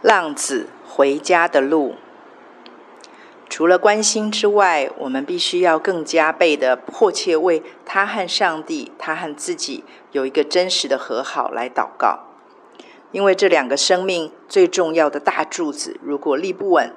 [0.00, 1.96] 浪子回家的路，
[3.48, 9.82] 除了关心之外，我们必须要更加倍的迫切为他和上帝、他和自己
[10.12, 12.20] 有一个真实的和好来祷告。
[13.10, 16.94] 因为这两个生命最重要的大柱子，如果立不稳、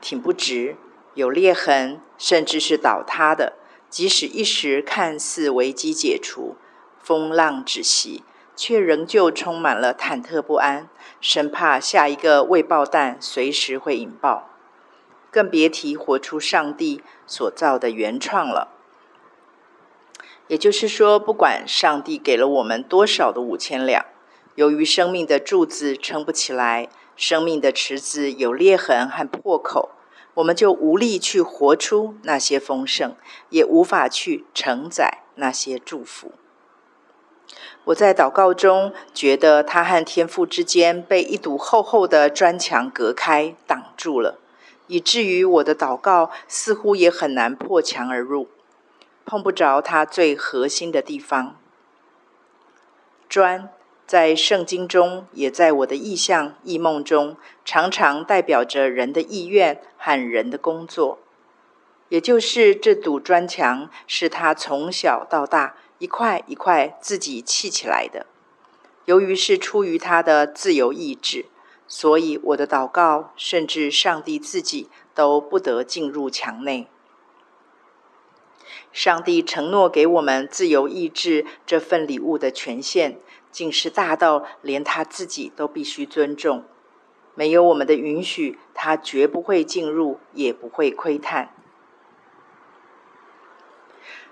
[0.00, 0.76] 挺不直、
[1.14, 3.52] 有裂痕，甚至是倒塌的，
[3.88, 6.56] 即使一时看似危机解除、
[6.98, 8.24] 风浪止息，
[8.60, 10.86] 却仍旧充满了忐忑不安，
[11.18, 14.50] 生怕下一个未爆弹随时会引爆，
[15.30, 18.68] 更别提活出上帝所造的原创了。
[20.46, 24.04] 也就是说，不管上帝给了我们多少的五千两，
[24.56, 29.92] 由于生命的柱子撑不起来，生命的池子有裂痕和破口，
[30.34, 33.16] 我们就无力去活出那些丰盛，
[33.48, 36.32] 也无法去承载那些祝福。
[37.84, 44.38] 我在祷告中觉得他和天父之间被一堵厚厚的砖墙隔开、挡住了，
[44.86, 48.48] 以至于我的祷告似乎也很难破墙而入，
[49.24, 51.56] 碰不着他最核心的地方。
[53.28, 53.70] 砖
[54.06, 61.18] 在圣经中，也在我的意象、异梦中，常常代表着人的意愿和人的工作，
[62.08, 65.76] 也就是这堵砖墙是他从小到大。
[66.00, 68.24] 一块一块自己砌起来的，
[69.04, 71.44] 由于是出于他的自由意志，
[71.86, 76.88] 所以我的祷告，甚至上帝自己都不得进入墙内。
[78.90, 83.20] 上帝承诺给我们自由意志这份礼物的权限，
[83.52, 86.64] 竟是大到连他自己都必须尊重。
[87.34, 91.54] 没有我们的允许，他绝不会进入，也不会窥探。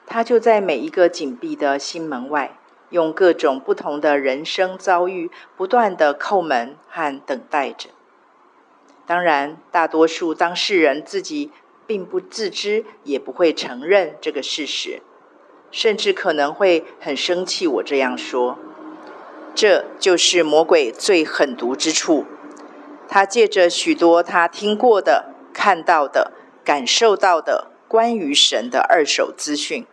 [0.08, 7.90] 他就在每一个紧闭的心门外，用各种不同的人生遭遇，不断地叩门和等待着。
[9.06, 11.52] 当然，大多数当事人自己
[11.86, 15.02] 并不自知，也不会承认这个事实，
[15.70, 17.66] 甚至可能会很生气。
[17.66, 18.58] 我这样说，
[19.54, 22.24] 这就是魔鬼最狠毒之处。
[23.06, 26.32] 他借着许多他听过的、看到的、
[26.64, 29.86] 感受到的关于神的二手资讯。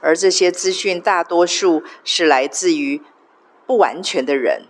[0.00, 3.02] 而这些资讯大多数是来自于
[3.66, 4.62] 不完全的人。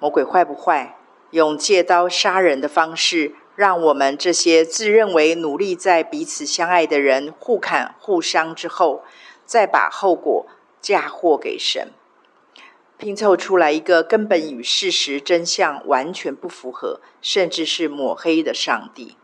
[0.00, 0.96] 魔鬼坏不坏？
[1.30, 9.02] 用借刀杀人的方式，让我们这些自认为努力在彼此相爱的人互砍互伤之后，
[9.44, 10.46] 再把后果
[10.80, 11.92] 嫁祸给神，
[12.96, 19.18] 拼凑出来一个根本与事实真相完全不符合，甚至是抹黑的上帝。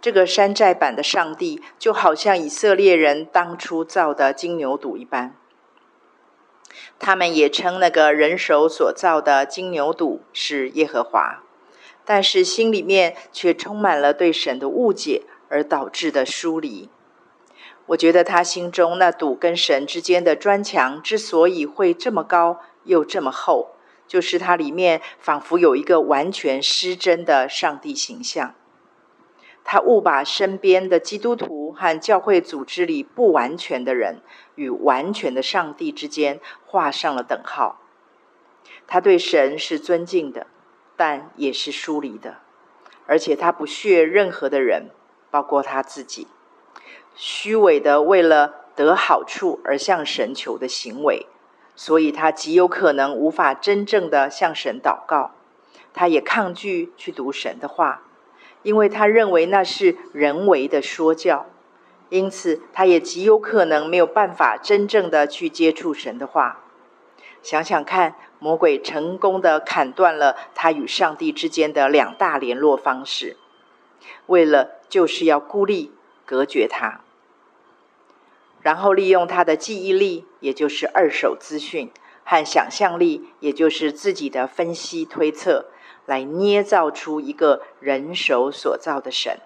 [0.00, 5.34] 这个山寨版的上帝，就好像以色列人当初造的金牛犊一般。
[6.98, 11.42] 他们也称那个人手所造的金牛犊是耶和华，
[12.04, 16.88] 但是心里面却充满了对神的误解，而导致的疏离。
[17.86, 23.70] 我觉得他心中那堵跟神之间的砖墙之所以会这么高又这么厚，
[24.06, 28.54] 就是它里面仿佛有一个完全失真的上帝形象。
[29.70, 34.22] 他误把身边的基督徒和教会组织里不完全的人
[34.54, 37.78] 与完全的上帝之间画上了等号。
[38.86, 40.46] 他对神是尊敬的，
[40.96, 42.38] 但也是疏离的，
[43.06, 44.88] 而且他不屑任何的人，
[45.30, 46.28] 包括他自己。
[47.14, 51.26] 虚伪的为了得好处而向神求的行为，
[51.76, 55.32] 所以他极有可能无法真正的向神祷告。
[55.92, 58.04] 他也抗拒去读神的话。
[58.62, 61.46] 因为他认为那是人为的说教，
[62.08, 66.64] 因此他也极有可能没有办法真正的去接触神的话。
[67.40, 73.36] 想想看，魔鬼成功的砍断了他与上帝之间的两大联络方式，
[74.26, 75.92] 为了就是要孤立、
[76.26, 77.00] 隔绝他，
[78.60, 81.90] 然后利用他的记忆力，也就是二手资讯，
[82.24, 85.66] 和想象力，也就是自己的分析推测。
[86.08, 89.40] 来捏造出一个人手所造的神，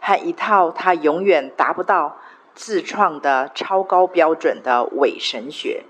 [0.00, 2.18] 和一套他永远达不到
[2.54, 5.84] 自创的超高标准的伪神学。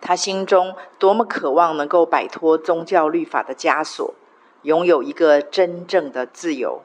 [0.00, 4.14] 他心中多么渴望能够摆脱宗教律法的枷锁，
[4.62, 6.80] 拥有一个真正的自由。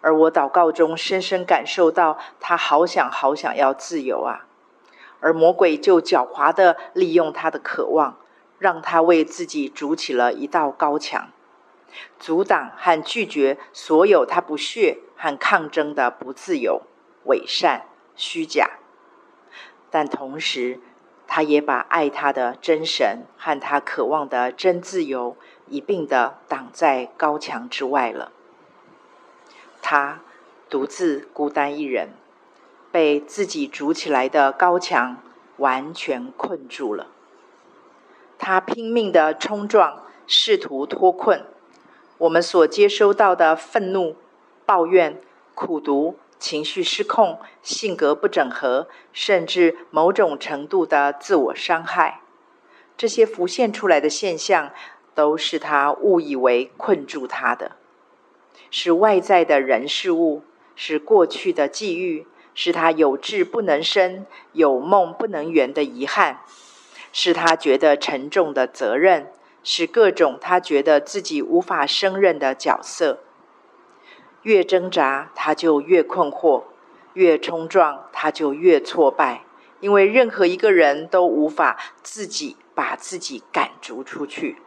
[0.00, 4.46] 而我祷告中深深感受到，他好想好想要自由啊！
[5.20, 8.16] 而魔鬼就狡猾的利用他的渴望。
[8.64, 11.28] 让他为自己筑起了一道高墙，
[12.18, 16.80] 阻挡和拒绝所有他不屑和抗争的不自由、
[17.24, 17.84] 伪善、
[18.16, 18.78] 虚假。
[19.90, 20.80] 但同时，
[21.26, 25.36] 他也把爱他的真神和他渴望的真自由
[25.66, 28.32] 一并的挡在高墙之外了。
[29.82, 30.20] 他
[30.70, 32.14] 独自孤单一人，
[32.90, 35.18] 被自己筑起来的高墙
[35.58, 37.08] 完全困住了。
[38.38, 41.44] 他拼命的冲撞，试图脱困。
[42.18, 44.16] 我们所接收到的愤怒、
[44.64, 45.20] 抱怨、
[45.54, 52.20] 苦读、情绪失控、性格不整合，甚至某种程度的自我伤害，
[52.96, 54.72] 这些浮现出来的现象，
[55.14, 57.72] 都是他误以为困住他的，
[58.70, 60.42] 是外在的人事物，
[60.76, 66.40] 是过去的际遇，是他有志不能伸、有梦不能圆的遗憾，
[67.14, 69.32] 是他觉得沉重的责任。
[69.66, 73.20] 是各种他觉得自己无法胜任的角色，
[74.42, 76.64] 越挣扎他就越困惑，
[77.14, 79.46] 越冲撞他就越挫败，
[79.80, 84.58] 因为任何一个人都无法自己把自己赶逐出去，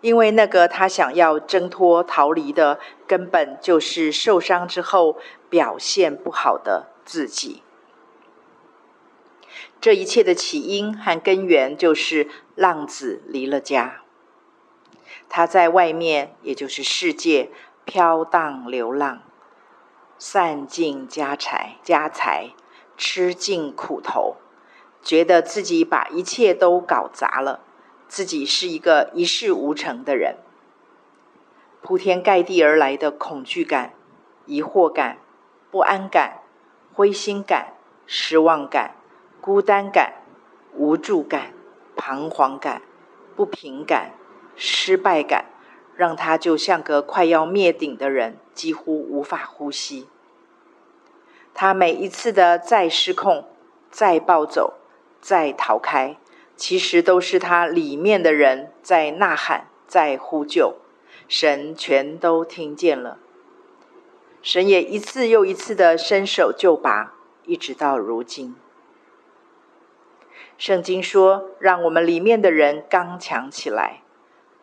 [0.00, 5.16] 因为那个他想要挣脱逃离的，根本就是受伤之后
[5.48, 7.62] 表现不好的自己。
[9.80, 14.02] 这一切的起因和根源就是浪子离了家。
[15.28, 17.50] 他在外面，也就是世界，
[17.84, 19.22] 飘荡流浪，
[20.18, 22.50] 散尽家财，家财
[22.96, 24.36] 吃尽苦头，
[25.02, 27.60] 觉得自己把一切都搞砸了，
[28.08, 30.36] 自己是一个一事无成的人。
[31.80, 33.94] 铺天盖地而来的恐惧感、
[34.46, 35.18] 疑惑感、
[35.70, 36.42] 不安感、
[36.92, 37.74] 灰心感、
[38.06, 38.96] 失望感、
[39.40, 40.14] 孤单感、
[40.74, 41.52] 无助感、
[41.96, 42.82] 彷徨感、
[43.34, 44.12] 不平感。
[44.60, 45.44] 失败感
[45.94, 50.08] 让他就像个快要灭顶的人，几乎无法呼吸。
[51.54, 53.48] 他每一次的再失控、
[53.88, 54.74] 再暴走、
[55.20, 56.16] 再逃开，
[56.56, 60.74] 其实都是他里面的人在呐喊、在呼救，
[61.28, 63.18] 神全都听见了。
[64.42, 67.14] 神也一次又一次的伸手救拔，
[67.44, 68.56] 一直到如今。
[70.58, 74.02] 圣经说：“让我们里面的人刚强起来。”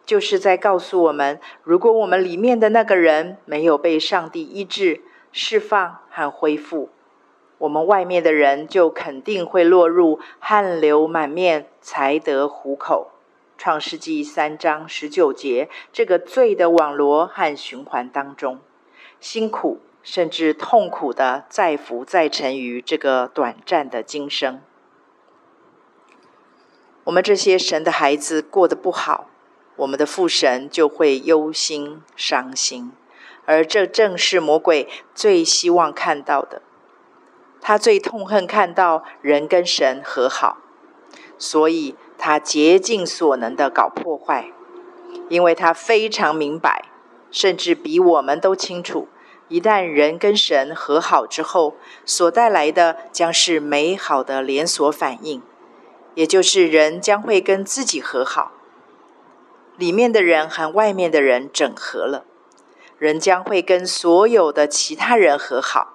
[0.06, 5.02] 就是在告诉我们，如果我们里面的那个人没有被上帝医治、
[5.32, 6.90] 释放和恢复，
[7.58, 13.14] 我们外面的人就肯定会落入汗流满面才得糊口。
[13.58, 18.60] 创世纪三章十九节，这个罪的网罗和循环当中，
[19.20, 24.62] 辛苦甚至痛苦的再浮再沉于这个短暂的今生。
[27.06, 29.30] 我们这些神的孩子过得不好。
[29.78, 32.94] 我们的父神就会忧心伤心，
[33.46, 36.62] 而这正是魔鬼最希望看到的。
[37.60, 40.60] 他最痛恨看到人跟神和好，
[41.38, 44.54] 所以他竭尽所能的搞破坏，
[45.28, 46.86] 因为他非常明白，
[47.30, 49.10] 甚至比我们都清楚，
[49.50, 51.76] 一旦人跟神和好之后，
[52.06, 55.42] 所带来的将是美好的连锁反应，
[56.16, 58.52] 也就是人将会跟自己和好。
[59.78, 62.26] 里面的人和外面的人整合了，
[62.98, 65.94] 人将会跟所有的其他人和好，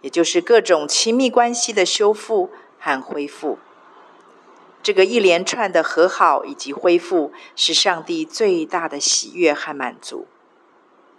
[0.00, 3.58] 也就是各种亲密关系的修复和恢复。
[4.82, 10.28] 这个一连串的和好以及恢复，是上帝最大的喜悦和满足。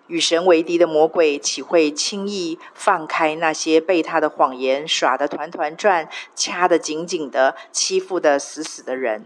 [0.07, 9.25] 与神为敌的魔鬼岂会轻易放开那些被他的谎言耍得团团转、掐得紧紧的、欺负得死死的人？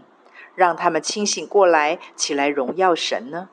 [0.54, 3.48] 让他们清醒过来，起来荣耀神呢？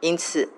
[0.00, 0.52] 因此，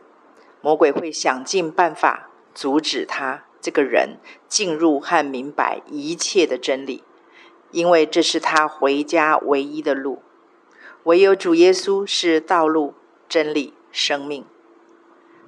[0.61, 7.03] 魔鬼会想尽办法阻止他这个人进入和明白一切的真理，
[7.71, 10.23] 因为这是他回家唯一的路。
[11.05, 12.95] 唯有主耶稣是道路、
[13.29, 14.47] 真理、生命。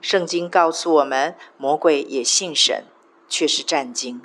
[0.02, 2.84] 圣经告诉我们，魔鬼也信神，
[3.26, 4.20] 却是战惊。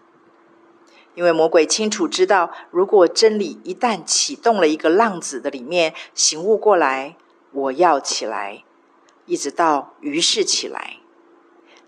[1.15, 7.15] 因为魔鬼清楚知道，如果真理一旦启动了一个浪子的里面，醒悟过来，
[7.53, 8.65] 我要起来，
[9.25, 10.97] 一直到于是起来，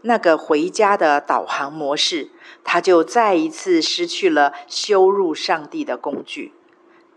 [0.01, 2.31] 那个回家的导航模式，
[2.63, 6.53] 他就再一次失去了羞辱上帝的工具，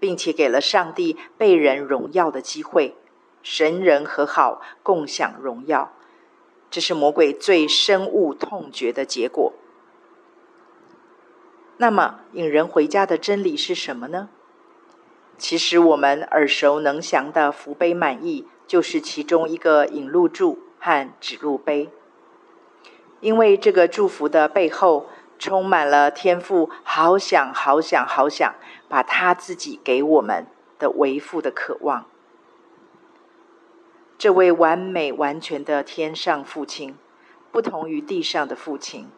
[0.07, 2.95] 并且给了上帝被人荣耀的机会，
[3.43, 5.93] 神人和好，共享荣耀，
[6.71, 9.53] 这是魔鬼最深恶痛绝的结果。
[11.79, 14.29] 那么，引人回家的真理是什么呢？
[15.37, 21.91] 其实我们耳熟能详的福杯满溢，就是其中一个引路柱和指路碑。
[23.19, 28.55] 因为这个祝福的背后，充满了天父好想、好想、好想
[28.89, 30.47] 把他自己给我们
[30.79, 32.07] 的为父的渴望。
[34.19, 36.97] 这位完美完全的天上父亲，
[37.53, 39.11] 不同于地上的父亲。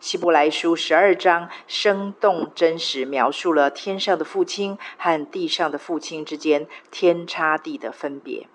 [0.00, 8.46] 希伯来书十二章生动真实描述了天上的父亲和地上的父亲之间天差地的分别。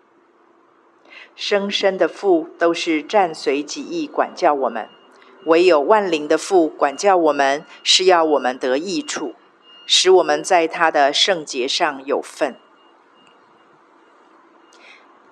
[1.35, 4.87] 生生的父都是战随己意管教我们，
[5.45, 9.35] 唯有万灵的父管教我们，是要我们得益处，
[9.85, 12.55] 使我们在他的圣洁上有份。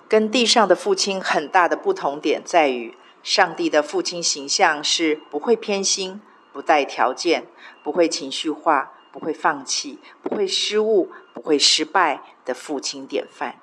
[0.07, 6.21] 跟地上的父亲很大的不同点在于，上帝的父亲形象是不会偏心、
[6.53, 7.45] 不带条件、
[7.83, 13.59] 不会情绪化、不会放弃、不会失误、不会失败的父亲典范。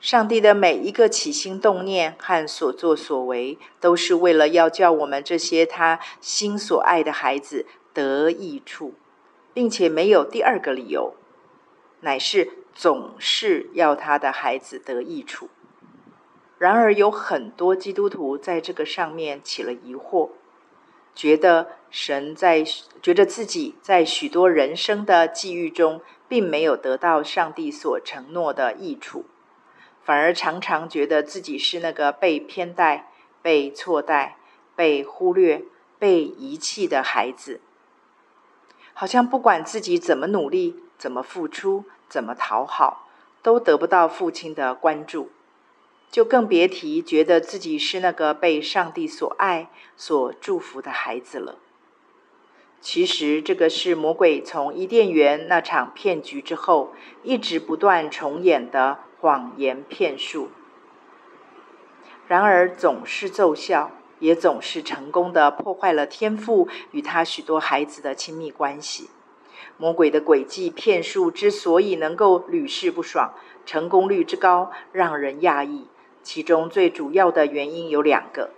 [0.00, 8.94] 上帝的每一个起心动念和所作所为，都是为了要叫我们这些他心所爱的孩子得益处，
[9.52, 11.14] 并且没有第二个理由，
[12.02, 15.48] 乃是总是要他的孩子得益处。
[16.58, 20.30] 然而，有很多基督徒在这个上面起了疑惑，
[21.12, 22.64] 觉得神在，
[23.02, 29.24] 觉得自己在许多人生的际遇中，并没有得到上帝所承诺的益处。
[30.08, 33.12] 反而常常觉得自己是那个被偏待、
[33.42, 34.38] 被错待、
[34.74, 35.64] 被忽略、
[35.98, 37.60] 被遗弃的孩子，
[38.94, 43.06] 好像不管自己怎么努力、怎么付出、怎么讨好，
[43.42, 45.30] 都得不到父亲的关注，
[46.10, 51.58] 就更别提觉得自己是那个被上帝所爱、所祝福的孩子了。
[52.80, 56.92] 其实，这个是魔鬼从伊甸园那场骗局之后，
[57.22, 59.00] 一直不断重演的。
[59.20, 60.48] 谎言骗术，
[62.28, 69.10] 然而总是奏效，也总是成功的破坏了天父与他许多孩子的亲密关系。
[69.76, 73.34] 魔鬼的诡计骗术之所以能够屡试不爽，
[73.66, 75.88] 成功率之高让人讶异。
[76.22, 78.50] 其中最主要的原因有两个，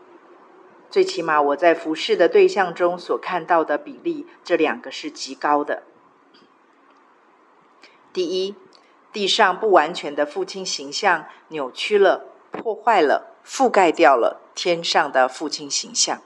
[0.90, 5.84] 最起码我在服侍的对象中所看到的比例，这两个是极高的。
[8.12, 8.54] 第一。
[9.12, 16.22] 地上不完全的父亲形象扭曲了、破坏了、覆盖掉了天上的父亲形象。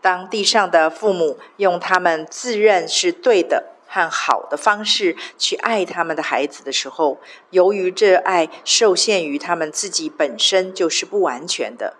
[0.00, 7.20] 当地上的父母用他们自认是对的和好的方式去爱他们的孩子的时候，
[7.50, 11.98] 由于这爱受限于他们自己本身就是不完全的，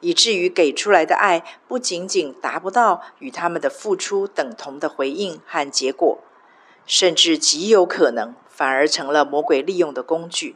[0.00, 6.18] 以至于给出来的爱不仅仅达不到与他们的付出等同的回应和结果，
[6.84, 8.34] 甚至极有可能。
[8.48, 10.54] 反而成了魔鬼利用的工具，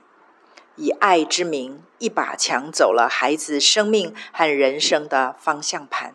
[0.76, 6.14] 以爱之名一把抢走了孩子生命和人生的方向盘。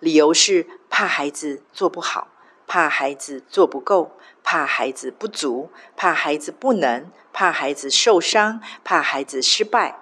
[0.00, 2.26] 理由是怕孩子做不好，
[2.66, 10.00] 怕孩子做不够，怕孩子不足，怕孩子不能，怕孩子受伤，怕孩子失败，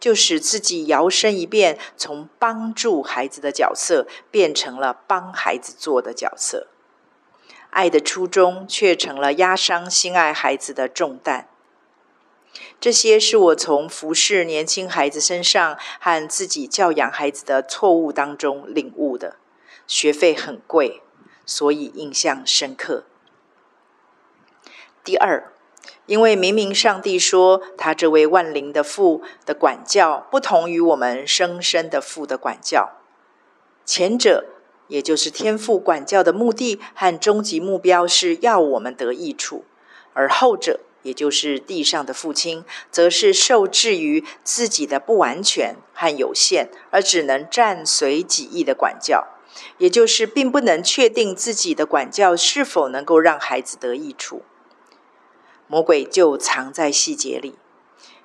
[0.00, 6.68] 就使自己摇身一变，从帮助孩子的角色变成了帮孩子做的角色。
[7.70, 11.48] 爱的初衷却成了压伤心爱孩子的重担。
[12.80, 19.36] 这些是我从服侍年轻孩子身上和自己教养孩子的错误当中领悟的。
[19.86, 21.02] 学费很贵，
[21.46, 23.04] 所以印象深刻。
[25.02, 25.52] 第二，
[26.06, 32.90] 因为明明上帝说他这位万灵的父的管教不同于我们生身的父的管教，
[33.84, 34.44] 前者。
[34.88, 39.66] 也就是天父管教的目的和终极目标是要我们得益处，
[40.14, 49.26] 而后者，也就是地上的父亲，则是受制于自己的不完全和有限，而只能暂随己意的管教，
[49.76, 54.40] 也就是并不能确定自己的管教是否能够让孩子得益处。
[55.68, 57.54] 魔鬼就藏在细节里，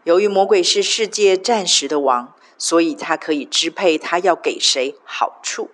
[0.06, 5.70] 由于魔鬼是世界暂时的王，所以他可以支配他要给谁好处。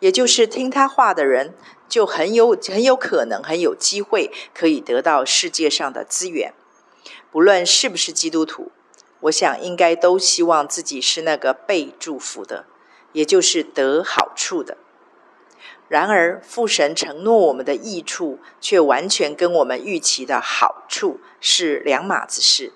[0.00, 1.54] 也就是听他话的人，
[1.88, 6.52] 就很有很有可能很有机会可以得到世界上的资源。
[7.30, 8.72] 不论是不是基督徒，
[9.20, 12.66] 我想应该都希望自己是那个被祝福的，
[13.12, 14.76] 也就是得好处的。
[15.88, 22.72] 然而，父神承诺我们的益处，却完全跟我们预期的好处是两码子事，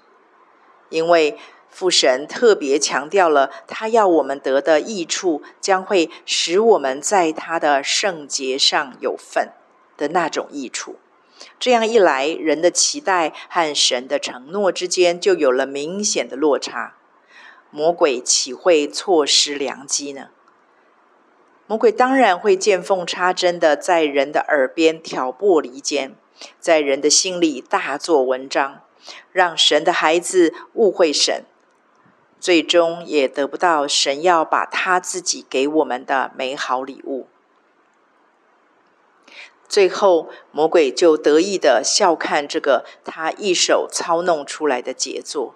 [0.88, 1.38] 因为。
[1.73, 9.52] 父神特别强调了，他要我们得的益处，将会使我们在他的圣洁上有份
[9.97, 10.97] 的那种益处。
[11.61, 16.97] 这样一来，人的期待和神的承诺之间就有了明显的落差。
[17.71, 20.31] 魔鬼岂会错失良机呢？
[21.70, 26.16] 魔鬼当然会见缝插针的在人的耳边挑拨离间，
[26.58, 28.80] 在人的心里大做文章，
[29.30, 31.44] 让神的孩子误会神，
[32.40, 37.28] 最终也得不到神要把他自己给我们的美好礼物。
[39.68, 45.54] 最后，魔鬼就得意的笑看这个他一手操弄出来的杰作。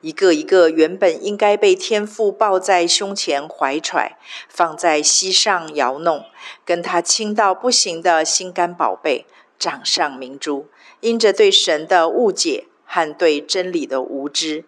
[0.00, 4.16] 一个一个原本应该被天父抱在胸前怀揣，
[4.48, 6.24] 放在膝上摇弄，
[6.64, 9.26] 跟他亲到不行的心肝宝贝、
[9.58, 10.68] 掌上明珠，
[11.00, 14.64] 因着对神的误解和对真理的无知，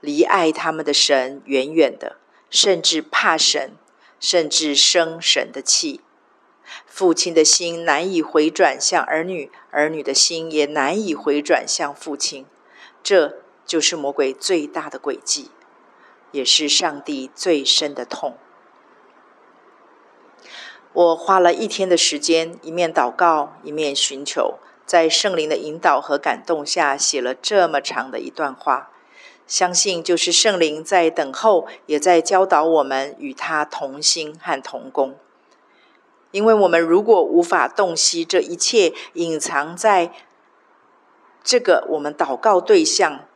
[0.00, 2.16] 离爱他们的神远远的，
[2.50, 3.72] 甚至怕神，
[4.18, 6.00] 甚至生神的气。
[6.86, 12.46] 父亲的心难以回转向儿女，儿女的心也难以回转向父亲。
[13.02, 15.50] 这就是魔鬼最大的诡计，
[16.30, 18.36] 也是上帝最深的痛。
[20.92, 28.90] 我花了一天的时间，一面祷告，一面寻求，在圣灵的引导和感动下，写了这么长的一段话。
[29.46, 35.18] 相信就是圣灵在等候，也在教导我们与他同心和同工。
[36.30, 40.12] 因为我们如果无法洞悉这一切隐藏在
[41.42, 43.26] 这个我们祷告对象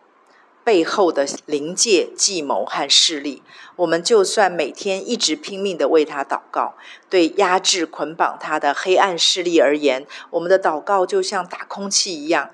[0.66, 3.40] 背后的灵界计谋和势力，
[3.76, 6.74] 我们就算每天一直拼命的为他祷告，
[7.08, 12.50] 对压制捆绑他的黑暗势力而言，我们的祷告就像打空气一样，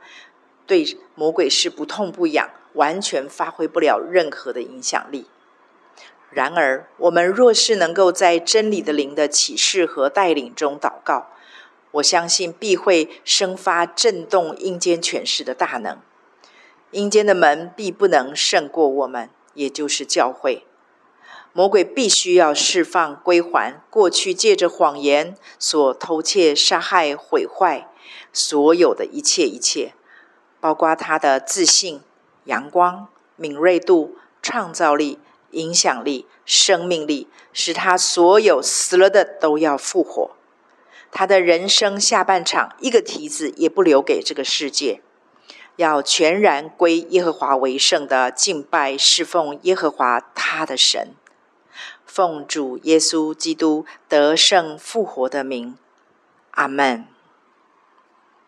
[0.67, 5.25] 对魔鬼是不痛不痒，完全发挥不了任何的影响力。
[6.29, 11.29] 然而，我们若是能够在真理的灵的启示和带领中祷告，
[11.93, 15.97] 我相信必会生发震动阴间权势的大能。
[16.93, 20.65] 阴间的门必不能胜过我们，也就是教会。
[21.53, 27.89] 魔鬼必须要释放归还过去借着谎言所偷窃、杀害、毁坏
[28.33, 29.95] 所有的一切一切，
[30.61, 32.01] 包括他的自信、
[32.45, 35.19] 阳光、敏锐度、创造力。
[35.53, 40.31] 影响力、生命力，使他所有死了的都要复活。
[41.11, 45.03] 他的人生下半场，一个蹄子也不留给这个世界，
[45.77, 51.15] 要全然归耶和华为圣的敬拜侍奉耶和华他的神。
[52.05, 55.79] 奉主耶稣基督得胜复活的名，
[56.51, 57.12] 阿门。